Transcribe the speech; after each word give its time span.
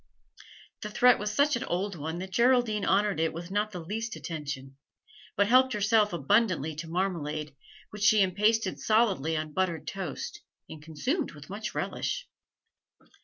The 0.81 0.89
threat 0.89 1.19
was 1.19 1.31
such 1.31 1.55
an 1.55 1.63
old 1.65 1.93
one 1.93 2.17
that 2.17 2.31
Geraldine 2.31 2.85
honoured 2.85 3.19
it 3.19 3.33
with 3.33 3.51
not 3.51 3.69
the 3.69 3.79
least 3.79 4.15
attention, 4.15 4.75
but 5.35 5.45
helped 5.45 5.73
herself 5.73 6.11
abundantly 6.11 6.73
to 6.77 6.87
marmalade, 6.89 7.55
which 7.91 8.01
she 8.01 8.23
impasted 8.23 8.79
solidly 8.79 9.37
on 9.37 9.53
buttered 9.53 9.85
toast, 9.85 10.41
and 10.67 10.81
consumed 10.81 11.33
with 11.33 11.51
much 11.51 11.75
relish. 11.75 12.27